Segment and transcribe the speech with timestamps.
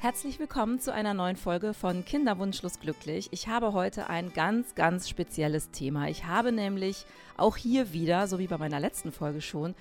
[0.00, 3.30] Herzlich willkommen zu einer neuen Folge von Kinderwunschlos glücklich.
[3.32, 6.08] Ich habe heute ein ganz, ganz spezielles Thema.
[6.08, 7.04] Ich habe nämlich
[7.36, 9.74] auch hier wieder, so wie bei meiner letzten Folge schon,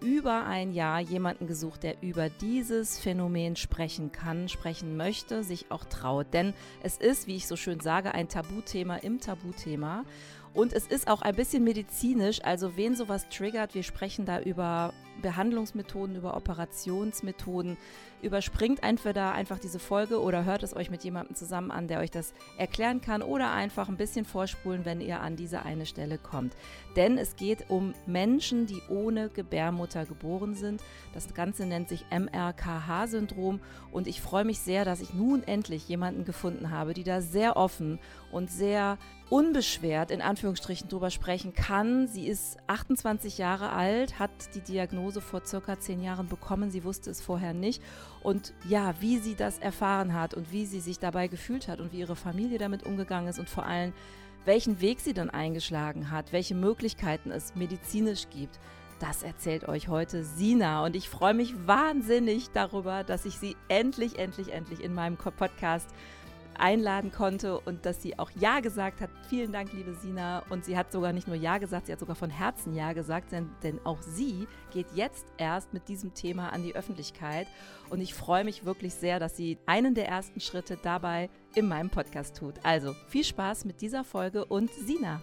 [0.00, 5.84] über ein Jahr jemanden gesucht, der über dieses Phänomen sprechen kann, sprechen möchte, sich auch
[5.84, 6.26] traut.
[6.32, 6.52] Denn
[6.82, 10.04] es ist, wie ich so schön sage, ein Tabuthema im Tabuthema.
[10.52, 14.92] Und es ist auch ein bisschen medizinisch, also wen sowas triggert, wir sprechen da über
[15.20, 17.76] Behandlungsmethoden, über Operationsmethoden.
[18.22, 22.10] Überspringt entweder einfach diese Folge oder hört es euch mit jemandem zusammen an, der euch
[22.10, 26.54] das erklären kann oder einfach ein bisschen vorspulen, wenn ihr an diese eine Stelle kommt.
[26.96, 30.82] Denn es geht um Menschen, die ohne Gebärmutter geboren sind.
[31.14, 33.60] Das Ganze nennt sich MRKH-Syndrom
[33.90, 37.56] und ich freue mich sehr, dass ich nun endlich jemanden gefunden habe, die da sehr
[37.56, 37.98] offen
[38.32, 38.98] und sehr
[39.30, 42.08] unbeschwert in Anführungsstrichen drüber sprechen kann.
[42.08, 46.70] Sie ist 28 Jahre alt, hat die Diagnose vor circa zehn Jahren bekommen.
[46.70, 47.80] Sie wusste es vorher nicht.
[48.22, 51.92] Und ja, wie sie das erfahren hat und wie sie sich dabei gefühlt hat und
[51.92, 53.92] wie ihre Familie damit umgegangen ist und vor allem,
[54.44, 58.58] welchen Weg sie dann eingeschlagen hat, welche Möglichkeiten es medizinisch gibt.
[58.98, 64.18] Das erzählt euch heute Sina und ich freue mich wahnsinnig darüber, dass ich sie endlich,
[64.18, 65.88] endlich, endlich in meinem Podcast
[66.60, 69.10] einladen konnte und dass sie auch Ja gesagt hat.
[69.28, 70.42] Vielen Dank, liebe Sina.
[70.50, 73.32] Und sie hat sogar nicht nur Ja gesagt, sie hat sogar von Herzen Ja gesagt,
[73.32, 77.46] denn, denn auch sie geht jetzt erst mit diesem Thema an die Öffentlichkeit.
[77.88, 81.90] Und ich freue mich wirklich sehr, dass sie einen der ersten Schritte dabei in meinem
[81.90, 82.54] Podcast tut.
[82.62, 85.20] Also viel Spaß mit dieser Folge und Sina.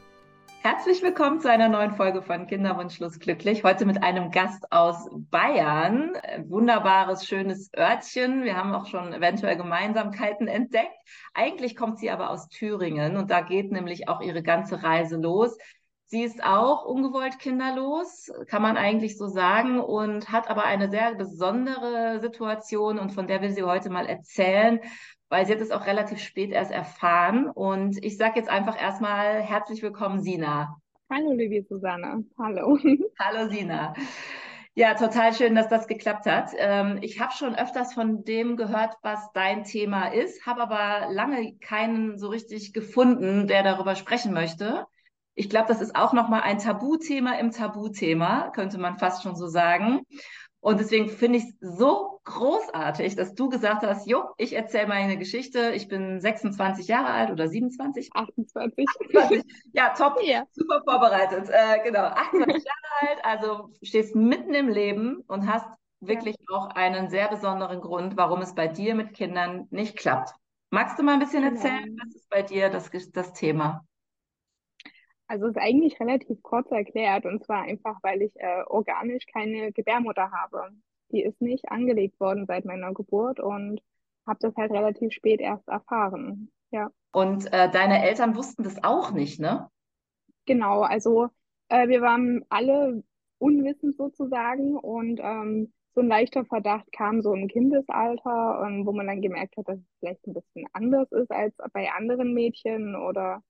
[0.69, 3.63] Herzlich willkommen zu einer neuen Folge von Kinderwunschlos glücklich.
[3.63, 6.11] Heute mit einem Gast aus Bayern.
[6.45, 8.43] Wunderbares, schönes Örtchen.
[8.43, 10.91] Wir haben auch schon eventuell Gemeinsamkeiten entdeckt.
[11.33, 15.57] Eigentlich kommt sie aber aus Thüringen und da geht nämlich auch ihre ganze Reise los.
[16.07, 21.15] Sie ist auch ungewollt kinderlos, kann man eigentlich so sagen, und hat aber eine sehr
[21.15, 24.81] besondere Situation und von der will sie heute mal erzählen,
[25.29, 27.49] weil sie hat es auch relativ spät erst erfahren.
[27.49, 30.77] Und ich sage jetzt einfach erstmal herzlich willkommen, Sina.
[31.09, 32.23] Hallo, liebe Susanne.
[32.37, 32.77] Hallo.
[33.19, 33.93] Hallo, Sina.
[34.73, 36.51] Ja, total schön, dass das geklappt hat.
[36.55, 41.57] Ähm, ich habe schon öfters von dem gehört, was dein Thema ist, habe aber lange
[41.57, 44.85] keinen so richtig gefunden, der darüber sprechen möchte.
[45.33, 49.47] Ich glaube, das ist auch nochmal ein Tabuthema im Tabuthema, könnte man fast schon so
[49.47, 50.01] sagen.
[50.59, 55.17] Und deswegen finde ich es so großartig, dass du gesagt hast, jo, ich erzähle meine
[55.17, 55.71] Geschichte.
[55.75, 58.09] Ich bin 26 Jahre alt oder 27?
[58.13, 58.85] 28.
[59.15, 59.43] 28.
[59.73, 60.19] Ja, top.
[60.23, 60.43] Ja.
[60.51, 61.49] Super vorbereitet.
[61.49, 63.23] Äh, genau, 28 Jahre alt.
[63.23, 65.67] Also stehst mitten im Leben und hast
[65.99, 66.57] wirklich ja.
[66.57, 70.33] auch einen sehr besonderen Grund, warum es bei dir mit Kindern nicht klappt.
[70.69, 71.55] Magst du mal ein bisschen genau.
[71.55, 73.85] erzählen, was ist bei dir das, das Thema?
[75.27, 79.71] Also es ist eigentlich relativ kurz erklärt und zwar einfach, weil ich äh, organisch keine
[79.71, 80.69] Gebärmutter habe.
[81.11, 83.81] Die ist nicht angelegt worden seit meiner Geburt und
[84.25, 86.51] habe das halt relativ spät erst erfahren.
[86.71, 86.91] Ja.
[87.11, 89.69] Und äh, deine Eltern wussten das auch nicht, ne?
[90.45, 91.29] Genau, also
[91.69, 93.03] äh, wir waren alle
[93.39, 99.07] unwissend sozusagen und ähm, so ein leichter Verdacht kam so im Kindesalter, ähm, wo man
[99.07, 103.41] dann gemerkt hat, dass es vielleicht ein bisschen anders ist als bei anderen Mädchen oder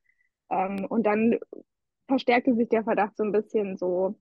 [0.50, 1.38] ähm, und dann
[2.08, 4.16] verstärkte sich der Verdacht so ein bisschen so,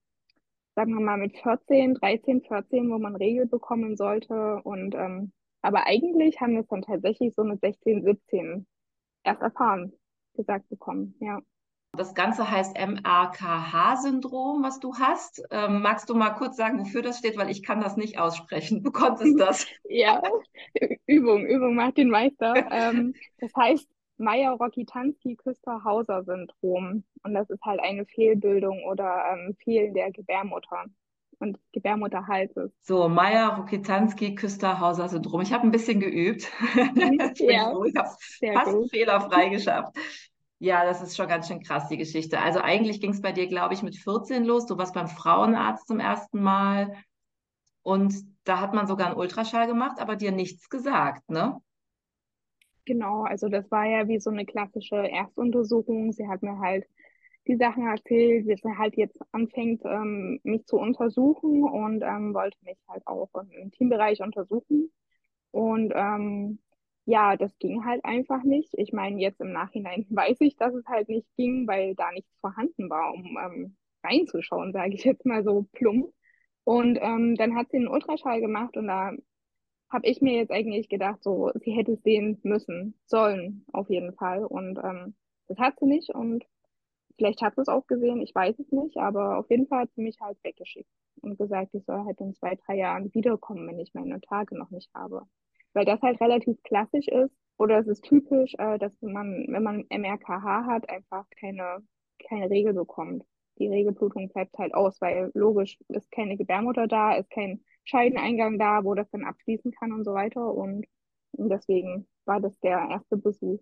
[0.75, 4.61] sagen wir mal, mit 14, 13, 14, wo man Regel bekommen sollte.
[4.63, 5.33] Und ähm,
[5.63, 8.67] aber eigentlich haben wir es dann tatsächlich so mit 16, 17
[9.25, 9.93] erst erfahren,
[10.35, 11.41] gesagt bekommen, ja.
[11.97, 15.43] Das Ganze heißt MAKH-Syndrom, was du hast.
[15.51, 17.39] Ähm, magst du mal kurz sagen, wofür das steht?
[17.39, 18.83] Weil ich kann das nicht aussprechen.
[18.83, 19.67] Du konntest das.
[19.89, 20.23] ja,
[21.07, 22.55] Übung, Übung macht den Meister.
[22.71, 23.89] ähm, das heißt
[24.19, 27.05] Meyer-Rokitansky-Küster-Hauser-Syndrom.
[27.23, 30.87] Und das ist halt eine Fehlbildung oder ähm, Fehlen der Gebärmutter
[31.39, 32.73] und Gebärmutterhalses.
[32.83, 35.41] So, Meyer-Rokitansky-Küster-Hauser-Syndrom.
[35.43, 36.51] Ich habe ein bisschen geübt.
[37.39, 38.09] Ja, ich habe
[38.55, 38.91] fast gut.
[38.91, 39.95] fehlerfrei geschafft.
[40.59, 42.41] Ja, das ist schon ganz schön krass, die Geschichte.
[42.41, 44.65] Also eigentlich ging es bei dir, glaube ich, mit 14 los.
[44.67, 46.95] Du warst beim Frauenarzt zum ersten Mal.
[47.83, 51.61] Und da hat man sogar einen Ultraschall gemacht, aber dir nichts gesagt, ne?
[52.87, 56.13] Genau, also das war ja wie so eine klassische Erstuntersuchung.
[56.13, 56.87] Sie hat mir halt
[57.49, 62.59] die Sachen erzählt, wie sie halt jetzt anfängt, ähm, mich zu untersuchen und ähm, wollte
[62.65, 63.31] mich halt auch
[63.61, 64.93] im Teambereich untersuchen.
[65.53, 66.61] Und ähm,
[67.07, 68.75] ja, das ging halt einfach nicht.
[68.79, 72.33] Ich meine, jetzt im Nachhinein weiß ich, dass es halt nicht ging, weil da nichts
[72.41, 76.13] vorhanden war, um ähm, reinzuschauen, sage ich jetzt mal so plump.
[76.65, 79.13] Und ähm, dann hat sie einen Ultraschall gemacht und da
[79.91, 84.15] habe ich mir jetzt eigentlich gedacht, so, sie hätte es sehen müssen, sollen, auf jeden
[84.15, 84.45] Fall.
[84.45, 85.15] Und ähm,
[85.49, 86.45] das hat sie nicht und
[87.17, 89.91] vielleicht hat sie es auch gesehen, ich weiß es nicht, aber auf jeden Fall hat
[89.95, 90.91] sie mich halt weggeschickt
[91.23, 94.71] und gesagt, ich soll halt in zwei, drei Jahren wiederkommen, wenn ich meine Tage noch
[94.71, 95.23] nicht habe.
[95.73, 99.85] weil das halt relativ klassisch ist oder es ist typisch, äh, dass man, wenn man
[99.91, 101.79] MRKH hat, einfach keine,
[102.29, 103.25] keine Regel bekommt.
[103.59, 108.85] Die Regelblutung bleibt halt aus, weil logisch ist keine Gebärmutter da, ist kein Scheideneingang da,
[108.85, 110.53] wo das dann abfließen kann und so weiter.
[110.53, 110.87] Und,
[111.33, 113.61] und deswegen war das der erste Besuch.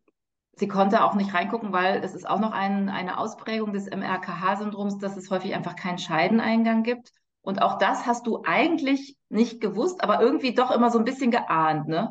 [0.56, 4.98] Sie konnte auch nicht reingucken, weil es ist auch noch ein, eine Ausprägung des MRKH-Syndroms,
[4.98, 7.12] dass es häufig einfach keinen Scheideneingang gibt.
[7.42, 11.30] Und auch das hast du eigentlich nicht gewusst, aber irgendwie doch immer so ein bisschen
[11.30, 12.10] geahnt, ne?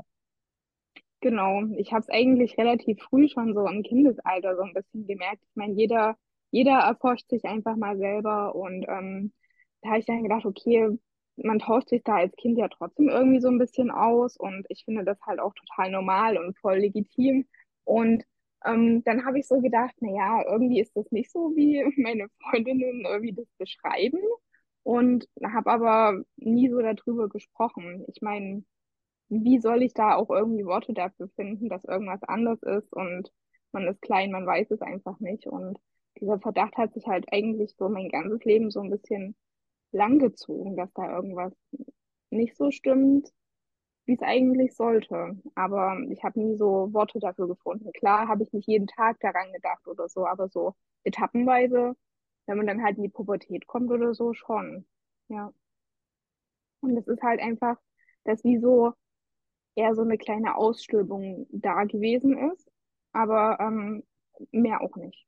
[1.21, 5.41] Genau, ich habe es eigentlich relativ früh schon so im Kindesalter so ein bisschen gemerkt.
[5.41, 6.17] Ich meine, jeder,
[6.51, 9.31] jeder erforscht sich einfach mal selber und ähm,
[9.81, 10.89] da habe ich dann gedacht, okay,
[11.37, 14.83] man tauscht sich da als Kind ja trotzdem irgendwie so ein bisschen aus und ich
[14.85, 17.47] finde das halt auch total normal und voll legitim.
[17.85, 18.23] Und
[18.65, 23.05] ähm, dann habe ich so gedacht, naja, irgendwie ist das nicht so, wie meine Freundinnen
[23.05, 24.19] irgendwie das beschreiben
[24.83, 28.05] und habe aber nie so darüber gesprochen.
[28.07, 28.63] Ich meine,
[29.29, 33.31] wie soll ich da auch irgendwie Worte dafür finden, dass irgendwas anders ist und
[33.71, 35.47] man ist klein, man weiß es einfach nicht.
[35.47, 35.79] Und
[36.21, 39.35] dieser Verdacht hat sich halt eigentlich so mein ganzes Leben so ein bisschen
[39.93, 41.53] langgezogen, dass da irgendwas
[42.29, 43.31] nicht so stimmt,
[44.05, 45.37] wie es eigentlich sollte.
[45.55, 47.91] Aber ich habe nie so Worte dafür gefunden.
[47.93, 50.73] Klar habe ich nicht jeden Tag daran gedacht oder so, aber so
[51.03, 51.95] etappenweise,
[52.47, 54.85] wenn man dann halt in die Pubertät kommt oder so, schon.
[55.29, 55.53] Ja.
[56.81, 57.77] Und es ist halt einfach,
[58.25, 58.93] dass wie so
[59.75, 62.69] eher so eine kleine Ausstülpung da gewesen ist,
[63.11, 64.03] aber ähm,
[64.51, 65.25] mehr auch nicht.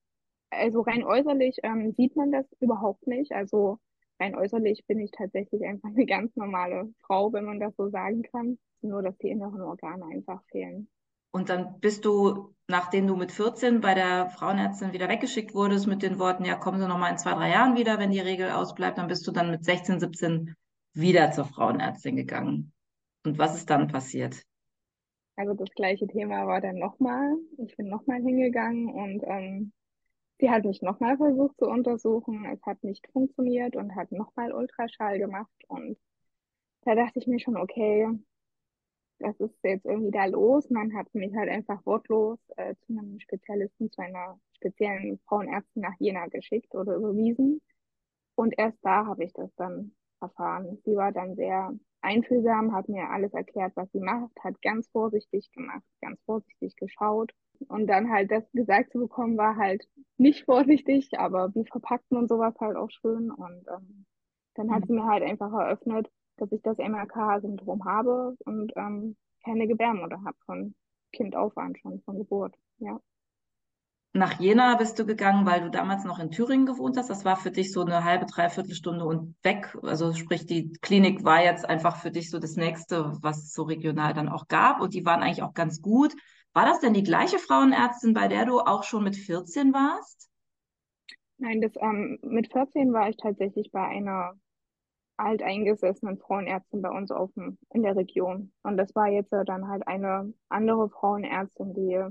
[0.50, 3.32] Also rein äußerlich ähm, sieht man das überhaupt nicht.
[3.34, 3.80] Also
[4.20, 8.24] rein äußerlich bin ich tatsächlich einfach eine ganz normale Frau, wenn man das so sagen
[8.24, 8.58] kann.
[8.82, 10.88] Nur, dass die inneren Organe einfach fehlen.
[11.32, 16.02] Und dann bist du, nachdem du mit 14 bei der Frauenärztin wieder weggeschickt wurdest mit
[16.02, 18.52] den Worten, ja, kommen Sie noch mal in zwei, drei Jahren wieder, wenn die Regel
[18.52, 20.56] ausbleibt, dann bist du dann mit 16, 17
[20.94, 22.72] wieder zur Frauenärztin gegangen.
[23.26, 24.44] Und was ist dann passiert?
[25.36, 27.36] Also das gleiche Thema war dann nochmal.
[27.58, 29.74] Ich bin nochmal hingegangen und ähm,
[30.40, 32.46] sie hat mich nochmal versucht zu untersuchen.
[32.46, 35.52] Es hat nicht funktioniert und hat nochmal Ultraschall gemacht.
[35.68, 35.98] Und
[36.82, 38.08] da dachte ich mir schon, okay,
[39.20, 40.70] das ist jetzt irgendwie da los.
[40.70, 45.96] Man hat mich halt einfach wortlos äh, zu einem Spezialisten, zu einer speziellen Frauenärztin nach
[46.00, 47.62] Jena geschickt oder überwiesen.
[48.36, 50.80] Und erst da habe ich das dann erfahren.
[50.84, 55.52] Sie war dann sehr einfühlsam, hat mir alles erklärt, was sie macht, hat ganz vorsichtig
[55.52, 57.32] gemacht, ganz vorsichtig geschaut.
[57.68, 62.28] Und dann halt das gesagt zu bekommen, war halt nicht vorsichtig, aber wie verpackt man
[62.28, 63.32] sowas halt auch schön.
[63.32, 64.06] Und ähm,
[64.56, 64.86] dann hat mhm.
[64.88, 70.38] sie mir halt einfach eröffnet, dass ich das MRK-Syndrom habe und ähm, keine Gebärmutter habe
[70.46, 70.76] von
[71.12, 72.56] Kind auf an, schon von Geburt.
[72.80, 73.00] Ja.
[74.16, 77.10] Nach Jena bist du gegangen, weil du damals noch in Thüringen gewohnt hast.
[77.10, 79.78] Das war für dich so eine halbe, dreiviertel Stunde und weg.
[79.84, 83.64] Also sprich, die Klinik war jetzt einfach für dich so das Nächste, was es so
[83.64, 84.80] regional dann auch gab.
[84.80, 86.16] Und die waren eigentlich auch ganz gut.
[86.56, 90.30] War das denn die gleiche Frauenärztin, bei der du auch schon mit 14 warst?
[91.38, 94.40] Nein, das, ähm, mit 14 war ich tatsächlich bei einer
[95.18, 98.54] alteingesessenen Frauenärztin bei uns auf dem, in der Region.
[98.64, 102.02] Und das war jetzt dann halt eine andere Frauenärztin, die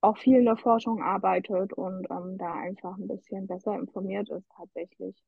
[0.00, 4.46] auch viel in der Forschung arbeitet und ähm, da einfach ein bisschen besser informiert ist
[4.56, 5.22] tatsächlich.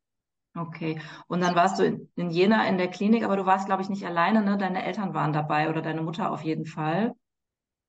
[0.56, 0.98] Okay,
[1.28, 3.90] und dann warst du in, in Jena in der Klinik, aber du warst, glaube ich,
[3.90, 4.56] nicht alleine, ne?
[4.56, 7.14] Deine Eltern waren dabei oder deine Mutter auf jeden Fall.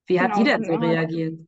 [0.08, 1.40] Wie hat genau, die denn so reagiert?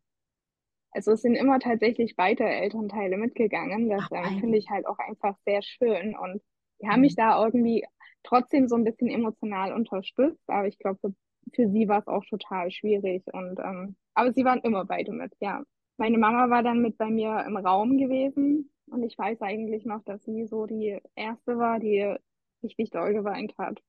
[0.92, 3.90] Also es sind immer tatsächlich weitere Elternteile mitgegangen.
[3.90, 6.16] Das ähm, finde ich halt auch einfach sehr schön.
[6.18, 6.42] Und
[6.82, 7.02] die haben mhm.
[7.02, 7.86] mich da irgendwie
[8.24, 11.14] trotzdem so ein bisschen emotional unterstützt, aber ich glaube, für,
[11.54, 13.24] für sie war es auch total schwierig.
[13.32, 15.64] Und ähm, aber sie waren immer beide mit, ja.
[15.98, 20.02] Meine Mama war dann mit bei mir im Raum gewesen und ich weiß eigentlich noch,
[20.06, 22.16] dass sie so die erste war, die
[22.64, 23.82] richtig doll geweint hat.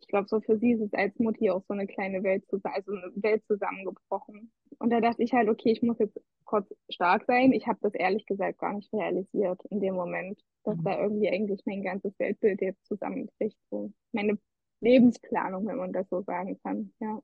[0.00, 2.74] Ich glaube, so für sie ist es als Mutti auch so eine kleine Welt zusammen,
[2.74, 4.52] also eine Welt zusammengebrochen.
[4.78, 7.52] Und da dachte ich halt, okay, ich muss jetzt kurz stark sein.
[7.52, 10.84] Ich habe das ehrlich gesagt gar nicht realisiert in dem Moment, dass mhm.
[10.84, 13.58] da irgendwie eigentlich mein ganzes Weltbild jetzt zusammenbricht.
[13.70, 14.38] So meine
[14.80, 17.20] Lebensplanung, wenn man das so sagen kann, ja.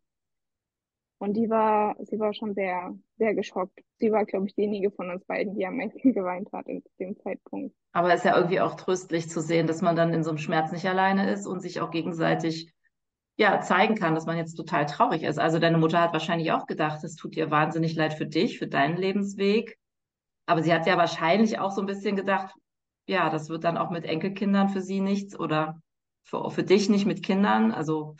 [1.20, 3.78] Und die war, sie war schon sehr, sehr geschockt.
[3.98, 7.14] Sie war, glaube ich, diejenige von uns beiden, die am meisten geweint hat in dem
[7.18, 7.76] Zeitpunkt.
[7.92, 10.38] Aber es ist ja irgendwie auch tröstlich zu sehen, dass man dann in so einem
[10.38, 12.72] Schmerz nicht alleine ist und sich auch gegenseitig
[13.36, 15.38] ja, zeigen kann, dass man jetzt total traurig ist.
[15.38, 18.66] Also deine Mutter hat wahrscheinlich auch gedacht, es tut ihr wahnsinnig leid für dich, für
[18.66, 19.78] deinen Lebensweg.
[20.46, 22.54] Aber sie hat ja wahrscheinlich auch so ein bisschen gedacht,
[23.06, 25.82] ja, das wird dann auch mit Enkelkindern für sie nichts oder
[26.24, 27.72] für, für dich nicht mit Kindern.
[27.72, 28.16] Also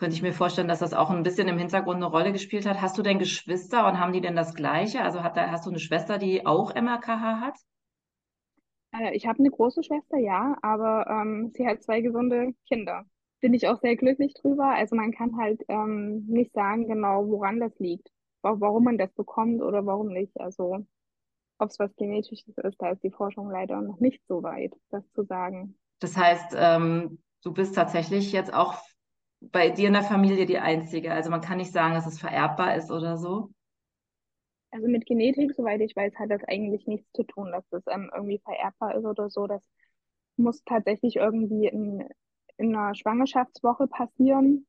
[0.00, 2.80] könnte ich mir vorstellen, dass das auch ein bisschen im Hintergrund eine Rolle gespielt hat.
[2.80, 5.02] Hast du denn Geschwister und haben die denn das Gleiche?
[5.02, 7.58] Also hat da, hast du eine Schwester, die auch MRKH hat?
[8.94, 13.04] Äh, ich habe eine große Schwester, ja, aber ähm, sie hat zwei gesunde Kinder.
[13.42, 14.70] bin ich auch sehr glücklich drüber.
[14.74, 18.08] Also man kann halt ähm, nicht sagen genau, woran das liegt,
[18.40, 20.40] warum man das bekommt oder warum nicht.
[20.40, 20.78] Also
[21.58, 25.04] ob es was Genetisches ist, da ist die Forschung leider noch nicht so weit, das
[25.12, 25.76] zu sagen.
[25.98, 28.78] Das heißt, ähm, du bist tatsächlich jetzt auch
[29.40, 31.12] bei dir in der Familie die Einzige.
[31.12, 33.50] Also man kann nicht sagen, dass es vererbbar ist oder so.
[34.72, 38.10] Also mit Genetik, soweit ich weiß, hat das eigentlich nichts zu tun, dass das ähm,
[38.14, 39.46] irgendwie vererbbar ist oder so.
[39.46, 39.62] Das
[40.36, 42.08] muss tatsächlich irgendwie in,
[42.56, 44.66] in einer Schwangerschaftswoche passieren,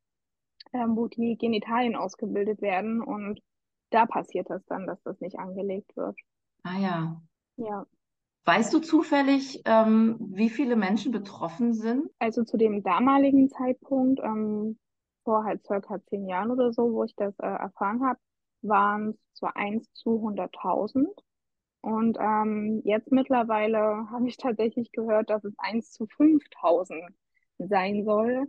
[0.74, 3.42] ähm, wo die Genitalien ausgebildet werden und
[3.92, 6.18] da passiert das dann, dass das nicht angelegt wird.
[6.64, 7.22] Ah ja.
[7.58, 7.86] Ja.
[8.46, 12.10] Weißt du zufällig, ähm, wie viele Menschen betroffen sind?
[12.20, 14.78] Also zu dem damaligen Zeitpunkt, ähm,
[15.24, 18.20] vor halt circa zehn Jahren oder so, wo ich das äh, erfahren habe,
[18.64, 21.08] waren es so 1 zu 100.000.
[21.82, 23.80] Und ähm, jetzt mittlerweile
[24.12, 27.14] habe ich tatsächlich gehört, dass es 1 zu 5.000
[27.58, 28.46] sein soll.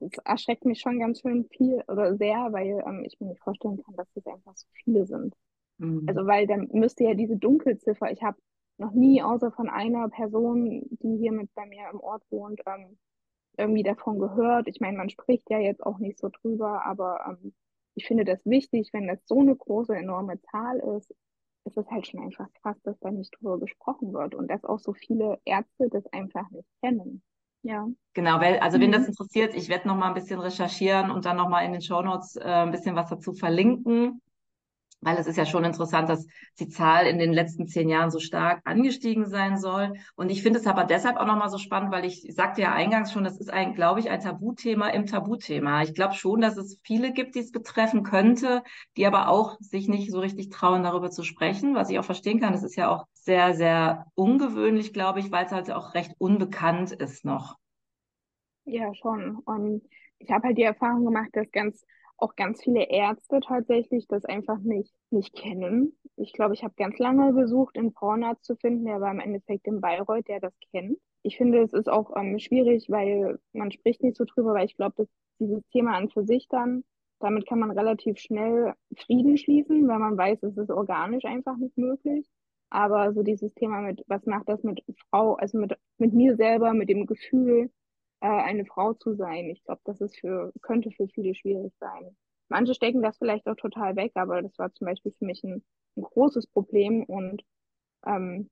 [0.00, 3.82] Das erschreckt mich schon ganz schön viel oder sehr, weil ähm, ich mir nicht vorstellen
[3.82, 5.34] kann, dass das einfach so viele sind.
[5.78, 6.04] Mhm.
[6.06, 8.36] Also weil dann müsste ja diese Dunkelziffer, ich habe
[8.78, 12.98] noch nie außer von einer Person, die hier mit bei mir im Ort wohnt, ähm,
[13.56, 14.68] irgendwie davon gehört.
[14.68, 17.54] Ich meine, man spricht ja jetzt auch nicht so drüber, aber ähm,
[17.94, 21.14] ich finde das wichtig, wenn das so eine große, enorme Zahl ist,
[21.64, 24.78] ist es halt schon einfach krass, dass da nicht drüber gesprochen wird und dass auch
[24.78, 27.22] so viele Ärzte das einfach nicht kennen.
[27.62, 27.88] Ja.
[28.12, 29.08] Genau, weil, also wenn das mhm.
[29.08, 32.36] interessiert, ich werde noch mal ein bisschen recherchieren und dann noch mal in den Shownotes
[32.36, 34.20] äh, ein bisschen was dazu verlinken
[35.06, 36.26] weil es ist ja schon interessant, dass
[36.58, 39.92] die Zahl in den letzten zehn Jahren so stark angestiegen sein soll.
[40.16, 43.12] Und ich finde es aber deshalb auch nochmal so spannend, weil ich sagte ja eingangs
[43.12, 45.82] schon, das ist ein, glaube ich, ein Tabuthema im Tabuthema.
[45.82, 48.64] Ich glaube schon, dass es viele gibt, die es betreffen könnte,
[48.96, 52.40] die aber auch sich nicht so richtig trauen, darüber zu sprechen, was ich auch verstehen
[52.40, 52.52] kann.
[52.52, 56.90] Das ist ja auch sehr, sehr ungewöhnlich, glaube ich, weil es halt auch recht unbekannt
[56.90, 57.54] ist noch.
[58.64, 59.36] Ja, schon.
[59.44, 59.82] Und
[60.18, 61.84] ich habe halt die Erfahrung gemacht, dass ganz
[62.18, 65.96] auch ganz viele Ärzte tatsächlich das einfach nicht, nicht kennen.
[66.16, 69.66] Ich glaube, ich habe ganz lange gesucht, einen Frauenarzt zu finden, der war im Endeffekt
[69.66, 70.98] in Bayreuth, der das kennt.
[71.22, 74.76] Ich finde, es ist auch ähm, schwierig, weil man spricht nicht so drüber, weil ich
[74.76, 75.08] glaube, dass
[75.38, 76.84] dieses Thema an für sich dann,
[77.20, 81.76] damit kann man relativ schnell Frieden schließen, weil man weiß, es ist organisch einfach nicht
[81.76, 82.26] möglich.
[82.70, 86.74] Aber so dieses Thema mit, was macht das mit Frau, also mit, mit mir selber,
[86.74, 87.70] mit dem Gefühl,
[88.20, 89.50] äh, eine Frau zu sein.
[89.50, 92.16] Ich glaube, das ist für, könnte für viele schwierig sein.
[92.48, 95.64] Manche stecken das vielleicht auch total weg, aber das war zum Beispiel für mich ein,
[95.96, 97.42] ein großes Problem und
[98.06, 98.50] ähm,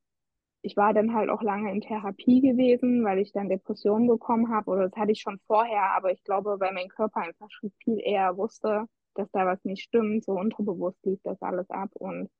[0.62, 4.70] ich war dann halt auch lange in Therapie gewesen, weil ich dann Depressionen bekommen habe
[4.70, 8.00] oder das hatte ich schon vorher, aber ich glaube, weil mein Körper einfach schon viel
[8.00, 12.30] eher wusste, dass da was nicht stimmt, so unterbewusst lief das alles ab und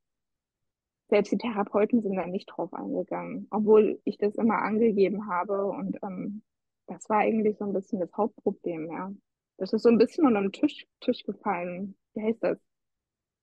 [1.09, 5.99] selbst die Therapeuten sind da nicht drauf eingegangen, obwohl ich das immer angegeben habe und
[6.03, 6.43] ähm,
[6.87, 9.13] das war eigentlich so ein bisschen das Hauptproblem, ja.
[9.57, 11.97] Das ist so ein bisschen unter den Tisch, Tisch gefallen.
[12.15, 12.59] Wie heißt das?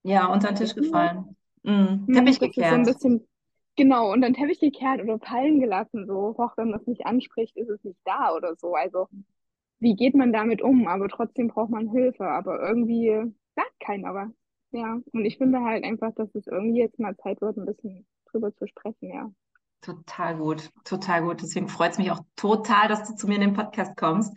[0.03, 1.35] Ja, unter den Tisch gefallen.
[1.63, 2.05] Mhm.
[2.07, 2.69] Hm, Teppich gekehrt.
[2.69, 3.27] So ein bisschen,
[3.75, 6.05] genau, und dann Teppich gekehrt oder fallen gelassen.
[6.07, 8.75] So, auch wenn man es nicht anspricht, ist es nicht da oder so.
[8.75, 9.07] Also,
[9.79, 10.87] wie geht man damit um?
[10.87, 12.25] Aber trotzdem braucht man Hilfe.
[12.25, 13.11] Aber irgendwie
[13.55, 14.29] sagt keiner was.
[14.71, 18.05] Ja, und ich finde halt einfach, dass es irgendwie jetzt mal Zeit wird, ein bisschen
[18.31, 19.31] drüber zu sprechen, ja.
[19.81, 21.41] Total gut, total gut.
[21.41, 24.33] Deswegen freut es mich auch total, dass du zu mir in den Podcast kommst.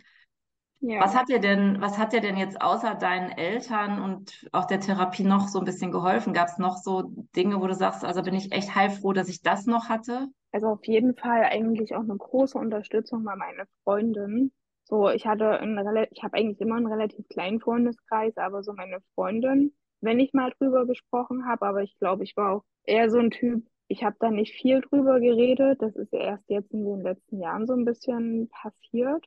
[0.79, 0.99] Ja.
[0.99, 4.79] Was hat dir denn, was hat dir denn jetzt außer deinen Eltern und auch der
[4.79, 6.33] Therapie noch so ein bisschen geholfen?
[6.33, 9.41] Gab es noch so Dinge, wo du sagst, also bin ich echt heilfroh, dass ich
[9.41, 10.27] das noch hatte?
[10.51, 14.51] Also auf jeden Fall eigentlich auch eine große Unterstützung bei meiner Freundin.
[14.83, 18.99] So, ich hatte einen, ich habe eigentlich immer einen relativ kleinen Freundeskreis, aber so meine
[19.15, 23.17] Freundin, wenn ich mal drüber gesprochen habe, aber ich glaube, ich war auch eher so
[23.17, 25.81] ein Typ, ich habe da nicht viel drüber geredet.
[25.81, 29.25] Das ist ja erst jetzt in den letzten Jahren so ein bisschen passiert,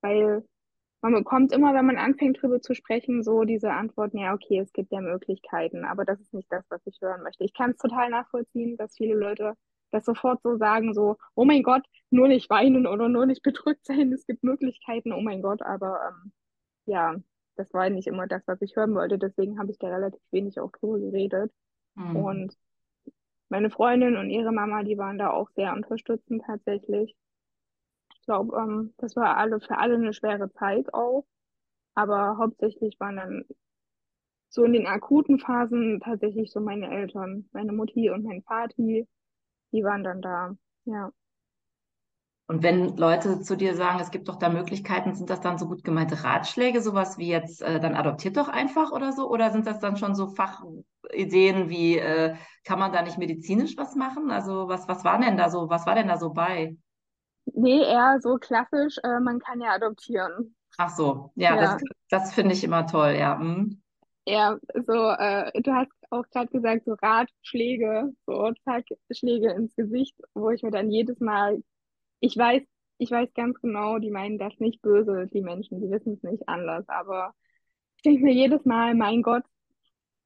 [0.00, 0.44] weil
[1.02, 4.72] man bekommt immer, wenn man anfängt drüber zu sprechen, so diese Antworten, ja, okay, es
[4.72, 7.44] gibt ja Möglichkeiten, aber das ist nicht das, was ich hören möchte.
[7.44, 9.54] Ich kann es total nachvollziehen, dass viele Leute
[9.92, 13.84] das sofort so sagen, so, oh mein Gott, nur nicht weinen oder nur nicht bedrückt
[13.86, 16.32] sein, es gibt Möglichkeiten, oh mein Gott, aber ähm,
[16.86, 17.16] ja,
[17.56, 20.60] das war nicht immer das, was ich hören wollte, deswegen habe ich da relativ wenig
[20.60, 21.50] auch drüber geredet.
[21.94, 22.16] Mhm.
[22.16, 22.56] Und
[23.50, 27.16] meine Freundin und ihre Mama, die waren da auch sehr unterstützend tatsächlich.
[28.14, 31.26] Ich glaube, ähm, das war alle für alle eine schwere Zeit auch.
[31.94, 33.44] Aber hauptsächlich waren dann
[34.48, 39.06] so in den akuten Phasen tatsächlich so meine Eltern, meine Mutti und mein Vati,
[39.72, 41.12] die waren dann da, ja.
[42.50, 45.68] Und wenn Leute zu dir sagen, es gibt doch da Möglichkeiten, sind das dann so
[45.68, 49.30] gut gemeinte Ratschläge, sowas wie jetzt, äh, dann adoptiert doch einfach oder so?
[49.30, 53.94] Oder sind das dann schon so Fachideen wie, äh, kann man da nicht medizinisch was
[53.94, 54.32] machen?
[54.32, 56.76] Also was, was war denn da so, was war denn da so bei?
[57.44, 60.56] Nee, eher so klassisch, äh, man kann ja adoptieren.
[60.76, 61.60] Ach so, ja, ja.
[61.60, 63.38] das, das finde ich immer toll, ja.
[63.38, 63.80] Hm.
[64.26, 68.50] Ja, so, äh, du hast auch gerade gesagt, so Ratschläge, so
[69.12, 71.62] Schläge ins Gesicht, wo ich mir dann jedes Mal,
[72.20, 72.62] ich weiß,
[72.98, 76.48] ich weiß ganz genau, die meinen das nicht böse, die Menschen, die wissen es nicht
[76.48, 77.34] anders, aber
[77.96, 79.44] ich denke mir jedes Mal, mein Gott,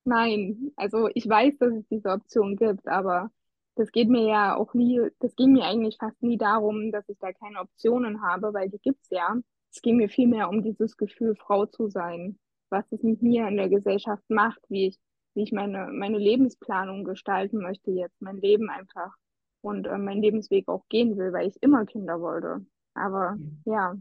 [0.04, 0.72] nein.
[0.76, 3.30] Also ich weiß, dass es diese Option gibt, aber
[3.76, 7.18] das geht mir ja auch nie, das ging mir eigentlich fast nie darum, dass ich
[7.18, 9.36] da keine Optionen habe, weil die gibt's ja.
[9.72, 12.38] Es ging mir vielmehr um dieses Gefühl, Frau zu sein,
[12.70, 14.98] was es mit mir in der Gesellschaft macht, wie ich,
[15.34, 19.16] wie ich meine, meine Lebensplanung gestalten möchte jetzt, mein Leben einfach
[19.64, 22.64] und äh, meinen Lebensweg auch gehen will, weil ich immer Kinder wollte.
[22.94, 23.62] Aber mhm.
[23.64, 23.94] ja.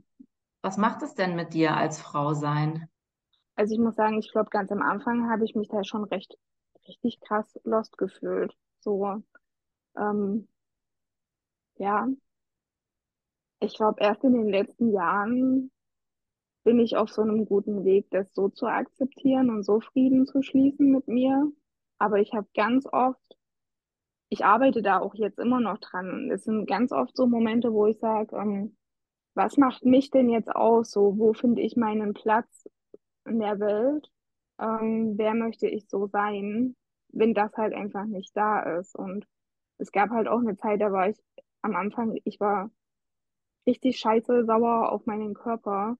[0.61, 2.87] Was macht es denn mit dir als Frau sein?
[3.55, 6.37] Also ich muss sagen, ich glaube, ganz am Anfang habe ich mich da schon recht,
[6.87, 8.53] richtig krass lost gefühlt.
[8.79, 9.23] So,
[9.97, 10.47] ähm,
[11.77, 12.07] ja.
[13.59, 15.71] Ich glaube, erst in den letzten Jahren
[16.63, 20.41] bin ich auf so einem guten Weg, das so zu akzeptieren und so Frieden zu
[20.41, 21.51] schließen mit mir.
[21.99, 23.37] Aber ich habe ganz oft,
[24.33, 26.31] ich arbeite da auch jetzt immer noch dran.
[26.31, 28.75] Es sind ganz oft so Momente, wo ich sage, ähm,
[29.35, 30.89] was macht mich denn jetzt aus?
[30.91, 32.67] So, wo finde ich meinen Platz
[33.25, 34.09] in der Welt?
[34.59, 36.75] Ähm, wer möchte ich so sein,
[37.09, 38.95] wenn das halt einfach nicht da ist?
[38.95, 39.27] Und
[39.77, 41.17] es gab halt auch eine Zeit, da war ich
[41.61, 42.71] am Anfang, ich war
[43.67, 45.95] richtig scheiße sauer auf meinen Körper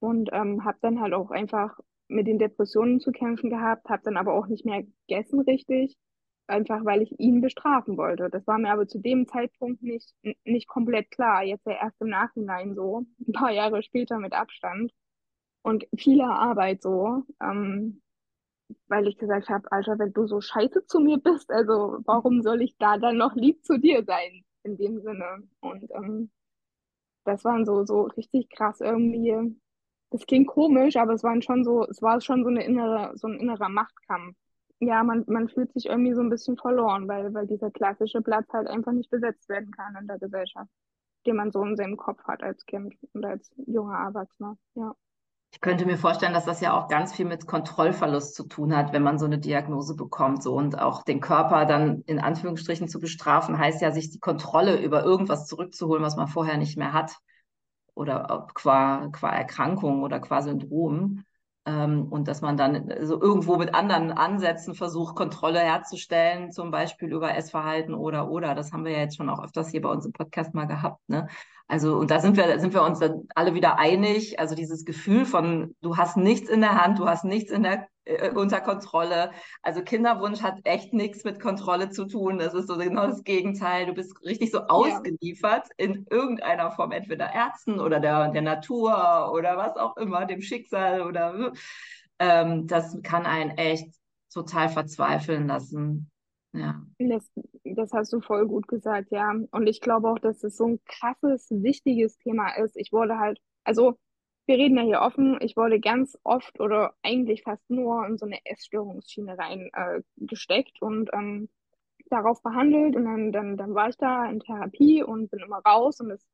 [0.00, 1.78] und ähm, habe dann halt auch einfach
[2.08, 5.96] mit den Depressionen zu kämpfen gehabt, habe dann aber auch nicht mehr gegessen richtig,
[6.46, 8.28] einfach weil ich ihn bestrafen wollte.
[8.30, 12.08] Das war mir aber zu dem Zeitpunkt nicht, nicht komplett klar, jetzt ja erst im
[12.08, 14.92] Nachhinein so, ein paar Jahre später mit Abstand
[15.62, 18.02] und vieler Arbeit so, ähm,
[18.88, 22.62] weil ich gesagt habe, Alter, wenn du so scheiße zu mir bist, also warum soll
[22.62, 25.42] ich da dann noch lieb zu dir sein, in dem Sinne.
[25.60, 26.30] Und ähm,
[27.24, 29.56] das waren so, so richtig krass irgendwie.
[30.10, 33.26] Das klingt komisch, aber es waren schon so, es war schon so eine innere, so
[33.28, 34.36] ein innerer Machtkampf.
[34.80, 38.52] Ja, man, man fühlt sich irgendwie so ein bisschen verloren, weil, weil dieser klassische Platz
[38.52, 40.70] halt einfach nicht besetzt werden kann in der Gesellschaft,
[41.26, 44.56] den man so in seinem Kopf hat als Kind und als junger Erwachsener.
[44.74, 44.94] Ja.
[45.54, 48.92] Ich könnte mir vorstellen, dass das ja auch ganz viel mit Kontrollverlust zu tun hat,
[48.92, 50.42] wenn man so eine Diagnose bekommt.
[50.42, 54.82] So und auch den Körper dann in Anführungsstrichen zu bestrafen, heißt ja, sich die Kontrolle
[54.82, 57.16] über irgendwas zurückzuholen, was man vorher nicht mehr hat.
[57.94, 61.22] Oder qua, qua Erkrankung oder qua Syndrom.
[61.66, 67.12] Ähm, und dass man dann so irgendwo mit anderen Ansätzen versucht, Kontrolle herzustellen, zum Beispiel
[67.12, 68.54] über Essverhalten oder oder.
[68.54, 71.00] Das haben wir ja jetzt schon auch öfters hier bei uns im Podcast mal gehabt.
[71.08, 71.28] Ne?
[71.66, 74.38] Also, und da sind wir, sind wir uns dann alle wieder einig.
[74.38, 77.88] Also dieses Gefühl von, du hast nichts in der Hand, du hast nichts in der,
[78.04, 79.30] äh, unter Kontrolle.
[79.62, 82.38] Also Kinderwunsch hat echt nichts mit Kontrolle zu tun.
[82.38, 83.86] Das ist so genau das Gegenteil.
[83.86, 85.86] Du bist richtig so ausgeliefert ja.
[85.86, 91.00] in irgendeiner Form, entweder Ärzten oder der, der Natur oder was auch immer, dem Schicksal
[91.02, 91.52] oder
[92.18, 93.88] ähm, das kann einen echt
[94.32, 96.10] total verzweifeln lassen.
[96.54, 96.80] Ja.
[96.98, 97.30] Das,
[97.64, 99.34] das hast du voll gut gesagt, ja.
[99.50, 102.76] Und ich glaube auch, dass es so ein krasses, wichtiges Thema ist.
[102.76, 103.98] Ich wurde halt, also
[104.46, 108.26] wir reden ja hier offen, ich wurde ganz oft oder eigentlich fast nur in so
[108.26, 110.02] eine Essstörungsschiene rein äh,
[110.80, 111.48] und ähm,
[112.10, 116.00] darauf behandelt und dann, dann, dann war ich da in Therapie und bin immer raus
[116.00, 116.24] und es,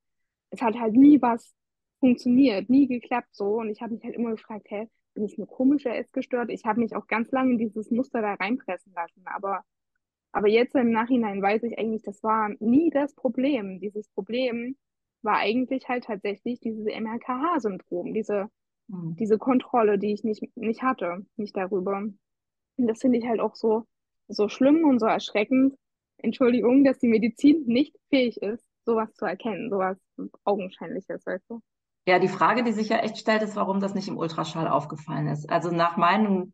[0.51, 1.55] es hat halt nie was
[2.01, 5.47] funktioniert, nie geklappt so und ich habe mich halt immer gefragt, hä, bin ich eine
[5.47, 6.51] komische Essgestört?
[6.51, 9.65] Ich habe mich auch ganz lange in dieses Muster da reinpressen lassen, aber
[10.33, 13.81] aber jetzt im Nachhinein weiß ich eigentlich, das war nie das Problem.
[13.81, 14.77] Dieses Problem
[15.23, 18.49] war eigentlich halt tatsächlich dieses MRKH-Syndrom, diese,
[18.89, 19.17] mhm.
[19.17, 21.99] diese Kontrolle, die ich nicht, nicht hatte, nicht darüber.
[21.99, 23.85] Und das finde ich halt auch so,
[24.29, 25.75] so schlimm und so erschreckend.
[26.19, 29.99] Entschuldigung, dass die Medizin nicht fähig ist, sowas zu erkennen, sowas
[30.45, 31.61] Augenscheinliches, weißt du?
[32.07, 35.29] Ja, die Frage, die sich ja echt stellt, ist, warum das nicht im Ultraschall aufgefallen
[35.29, 35.51] ist.
[35.51, 36.53] Also nach meinem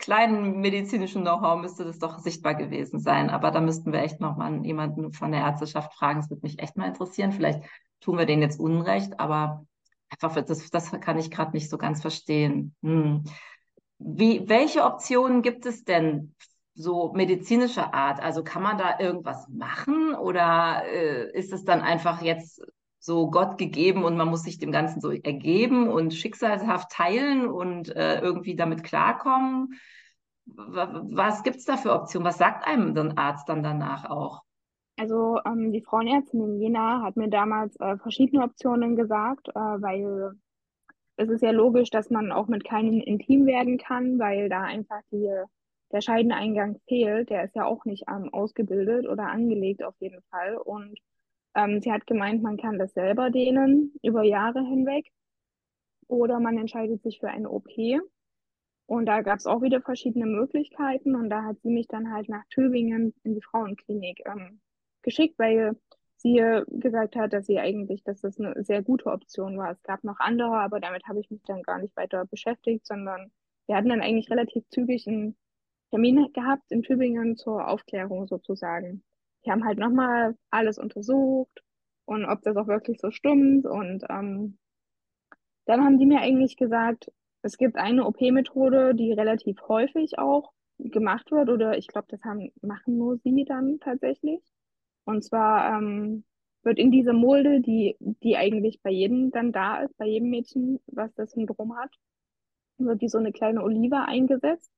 [0.00, 3.30] kleinen medizinischen Know-how müsste das doch sichtbar gewesen sein.
[3.30, 6.20] Aber da müssten wir echt nochmal jemanden von der Ärzteschaft fragen.
[6.20, 7.32] Das würde mich echt mal interessieren.
[7.32, 7.62] Vielleicht
[8.00, 9.66] tun wir denen jetzt Unrecht, aber
[10.08, 12.74] einfach, das, das kann ich gerade nicht so ganz verstehen.
[12.82, 13.24] Hm.
[13.98, 16.34] Wie, welche Optionen gibt es denn
[16.74, 18.20] so medizinischer Art?
[18.20, 22.62] Also kann man da irgendwas machen oder äh, ist es dann einfach jetzt
[23.00, 27.94] so Gott gegeben und man muss sich dem Ganzen so ergeben und schicksalshaft teilen und
[27.96, 29.74] äh, irgendwie damit klarkommen.
[30.44, 32.26] Was gibt es da für Optionen?
[32.26, 34.42] Was sagt einem so ein Arzt dann danach auch?
[34.98, 40.32] Also ähm, die Frauenärztin in Jena hat mir damals äh, verschiedene Optionen gesagt, äh, weil
[41.16, 45.00] es ist ja logisch, dass man auch mit keinem intim werden kann, weil da einfach
[45.10, 45.30] die,
[45.92, 47.30] der Scheideneingang fehlt.
[47.30, 50.56] Der ist ja auch nicht ähm, ausgebildet oder angelegt auf jeden Fall.
[50.56, 50.98] Und
[51.54, 55.10] ähm, sie hat gemeint, man kann das selber dehnen über Jahre hinweg.
[56.08, 57.68] oder man entscheidet sich für eine OP.
[58.86, 61.14] Und da gab es auch wieder verschiedene Möglichkeiten.
[61.14, 64.60] Und da hat sie mich dann halt nach Tübingen in die Frauenklinik ähm,
[65.02, 65.76] geschickt, weil
[66.16, 69.70] sie gesagt hat, dass sie eigentlich, dass das eine sehr gute Option war.
[69.72, 73.30] Es gab noch andere, aber damit habe ich mich dann gar nicht weiter beschäftigt, sondern
[73.66, 75.36] wir hatten dann eigentlich relativ zügig einen
[75.90, 79.02] Termin gehabt in Tübingen zur Aufklärung sozusagen.
[79.44, 81.62] Die haben halt nochmal alles untersucht
[82.04, 83.66] und ob das auch wirklich so stimmt.
[83.66, 84.58] Und ähm,
[85.66, 87.10] dann haben die mir eigentlich gesagt,
[87.42, 92.52] es gibt eine OP-Methode, die relativ häufig auch gemacht wird, oder ich glaube, das haben,
[92.62, 94.40] machen nur sie dann tatsächlich.
[95.04, 96.24] Und zwar ähm,
[96.62, 100.80] wird in diese Mulde, die, die eigentlich bei jedem dann da ist, bei jedem Mädchen,
[100.86, 101.94] was das Syndrom hat,
[102.78, 104.70] wird wie so eine kleine Olive eingesetzt.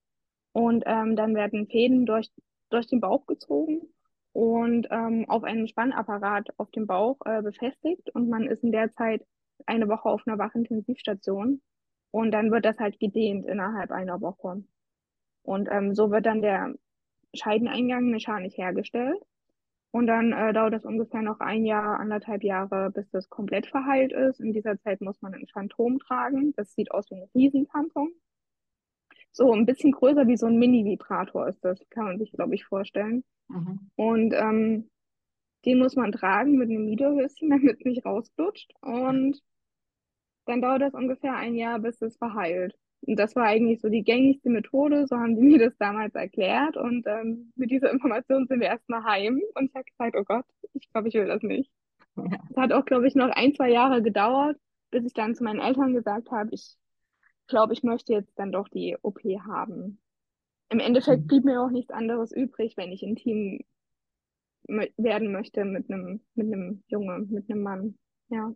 [0.52, 2.30] Und ähm, dann werden Fäden durch,
[2.70, 3.80] durch den Bauch gezogen
[4.32, 8.10] und ähm, auf einem Spannapparat auf dem Bauch äh, befestigt.
[8.14, 9.24] Und man ist in der Zeit
[9.66, 11.60] eine Woche auf einer Wachintensivstation.
[12.10, 14.64] Und dann wird das halt gedehnt innerhalb einer Woche.
[15.42, 16.74] Und ähm, so wird dann der
[17.34, 19.22] Scheideneingang mechanisch hergestellt.
[19.90, 24.12] Und dann äh, dauert es ungefähr noch ein Jahr, anderthalb Jahre, bis das komplett verheilt
[24.12, 24.40] ist.
[24.40, 26.54] In dieser Zeit muss man ein Phantom tragen.
[26.56, 28.10] Das sieht aus wie ein Riesentampon.
[29.32, 32.64] So ein bisschen größer wie so ein Mini-Vibrator ist das, kann man sich, glaube ich,
[32.64, 33.24] vorstellen.
[33.48, 33.90] Mhm.
[33.96, 34.90] Und ähm,
[35.64, 38.72] den muss man tragen mit einem Miederhöschen, damit es nicht rausflutscht.
[38.80, 39.40] Und
[40.46, 42.76] dann dauert das ungefähr ein Jahr, bis es verheilt.
[43.04, 46.76] Und das war eigentlich so die gängigste Methode, so haben die mir das damals erklärt.
[46.76, 49.40] Und ähm, mit dieser Information sind wir erstmal heim.
[49.54, 51.70] Und ich habe gesagt, oh Gott, ich glaube, ich will das nicht.
[52.16, 52.62] Es ja.
[52.62, 54.58] hat auch, glaube ich, noch ein, zwei Jahre gedauert,
[54.90, 56.76] bis ich dann zu meinen Eltern gesagt habe, ich
[57.52, 60.00] glaube, ich möchte jetzt dann doch die OP haben.
[60.70, 61.26] Im Endeffekt mhm.
[61.26, 63.60] blieb mir auch nichts anderes übrig, wenn ich intim
[64.96, 67.98] werden möchte mit einem mit einem Junge, mit einem Mann.
[68.30, 68.52] Ja.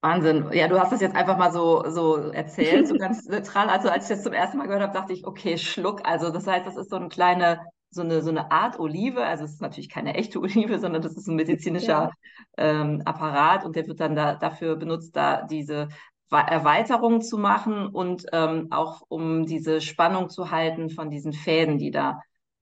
[0.00, 0.46] Wahnsinn.
[0.52, 3.68] Ja, du hast das jetzt einfach mal so, so erzählt, so ganz neutral.
[3.68, 6.00] Also als ich das zum ersten Mal gehört habe, dachte ich, okay, Schluck.
[6.04, 9.22] Also das heißt, das ist so eine kleine, so eine, so eine Art Olive.
[9.22, 12.12] Also es ist natürlich keine echte Olive, sondern das ist ein medizinischer ja.
[12.56, 15.88] ähm, Apparat und der wird dann da, dafür benutzt, da diese
[16.30, 21.90] Erweiterung zu machen und ähm, auch um diese Spannung zu halten von diesen Fäden, die
[21.90, 22.20] da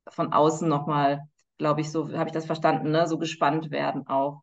[0.09, 1.23] von außen nochmal,
[1.59, 4.43] glaube ich, so habe ich das verstanden, ne, so gespannt werden auch.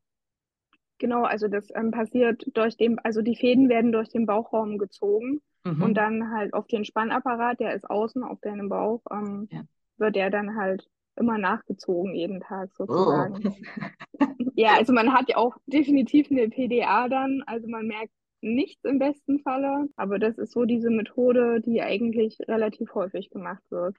[0.98, 5.42] Genau, also das ähm, passiert durch den, also die Fäden werden durch den Bauchraum gezogen
[5.64, 5.82] mhm.
[5.82, 9.62] und dann halt auf den Spannapparat, der ist außen auf deinem Bauch, ähm, ja.
[9.98, 13.40] wird der dann halt immer nachgezogen jeden Tag sozusagen.
[13.46, 14.26] Oh.
[14.56, 19.00] ja, also man hat ja auch definitiv eine PDA dann, also man merkt nichts im
[19.00, 23.98] besten Falle, aber das ist so diese Methode, die eigentlich relativ häufig gemacht wird,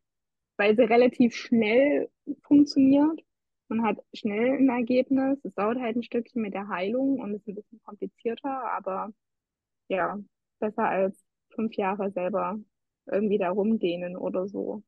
[0.59, 2.11] weil sie relativ schnell
[2.43, 3.21] funktioniert
[3.69, 5.39] man hat schnell ein Ergebnis.
[5.45, 9.11] Es dauert halt ein Stückchen mit der Heilung und ist ein bisschen komplizierter, aber
[9.89, 10.19] ja,
[10.61, 12.59] besser als fünf Jahre selber
[13.07, 14.83] irgendwie da rumdehnen oder so.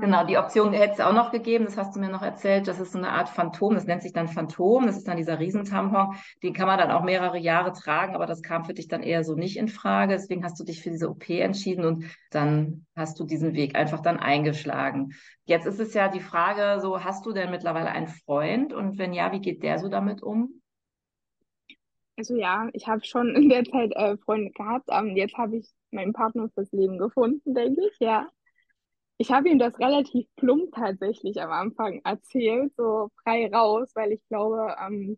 [0.00, 2.80] Genau, die Option hätte es auch noch gegeben, das hast du mir noch erzählt, das
[2.80, 6.16] ist so eine Art Phantom, das nennt sich dann Phantom, das ist dann dieser Riesentampon,
[6.42, 9.22] den kann man dann auch mehrere Jahre tragen, aber das kam für dich dann eher
[9.22, 13.20] so nicht in Frage, deswegen hast du dich für diese OP entschieden und dann hast
[13.20, 15.12] du diesen Weg einfach dann eingeschlagen.
[15.44, 19.12] Jetzt ist es ja die Frage, so hast du denn mittlerweile einen Freund und wenn
[19.12, 20.62] ja, wie geht der so damit um?
[22.16, 25.68] Also ja, ich habe schon in der Zeit äh, Freunde gehabt, aber jetzt habe ich
[25.90, 28.30] meinen Partner fürs Leben gefunden, denke ich, ja.
[29.22, 34.26] Ich habe ihm das relativ plump tatsächlich am Anfang erzählt, so frei raus, weil ich
[34.26, 35.16] glaube, ähm,